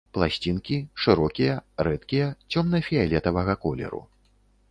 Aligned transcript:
Пласцінкі, 0.17 0.77
шырокія, 1.03 1.57
рэдкія, 1.87 2.31
цёмна-фіялетавага 2.55 3.57
колеру. 3.67 4.01